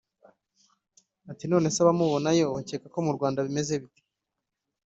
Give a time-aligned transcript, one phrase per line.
[1.31, 4.01] Ati “Nonese abamubonayo bakeka ko mu Rwanda bimeze bite